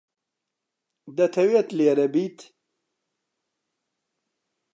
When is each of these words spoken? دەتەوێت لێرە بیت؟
دەتەوێت 1.17 1.67
لێرە 1.77 2.07
بیت؟ 2.13 2.39